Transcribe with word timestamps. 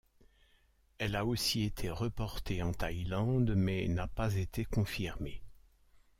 Elle 0.97 1.15
a 1.15 1.27
aussi 1.27 1.61
été 1.61 1.91
reportée 1.91 2.63
en 2.63 2.73
Thaïlande 2.73 3.53
mais 3.55 3.87
n'a 3.87 4.07
pas 4.07 4.33
été 4.33 4.65
confirmée. 4.65 5.43